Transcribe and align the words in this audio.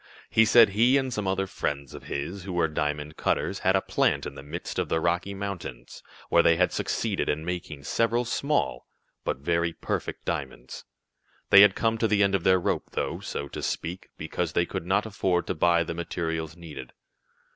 He 0.31 0.45
said 0.45 0.69
he 0.69 0.97
and 0.97 1.13
some 1.13 1.27
other 1.27 1.45
friends 1.45 1.93
of 1.93 2.05
his, 2.05 2.43
who 2.43 2.53
were 2.53 2.67
diamond 2.67 3.17
cutters, 3.17 3.59
had 3.59 3.75
a 3.75 3.81
plant 3.81 4.25
in 4.25 4.33
the 4.33 4.41
midst 4.41 4.79
of 4.79 4.89
the 4.89 4.99
Rocky 4.99 5.35
Mountains, 5.35 6.01
where 6.29 6.41
they 6.41 6.55
had 6.55 6.71
succeeded 6.71 7.29
in 7.29 7.45
making 7.45 7.83
several 7.83 8.25
small, 8.25 8.87
but 9.23 9.37
very 9.37 9.73
perfect 9.73 10.25
diamonds. 10.25 10.85
They 11.51 11.61
had 11.61 11.75
come 11.75 11.99
to 11.99 12.07
the 12.07 12.23
end 12.23 12.33
of 12.33 12.43
their 12.43 12.59
rope, 12.59 12.89
though, 12.93 13.19
so 13.19 13.47
to 13.49 13.61
speak, 13.61 14.09
because 14.17 14.53
they 14.53 14.65
could 14.65 14.87
not 14.87 15.05
afford 15.05 15.45
to 15.45 15.53
buy 15.53 15.83
the 15.83 15.93
materials 15.93 16.57
needed. 16.57 16.93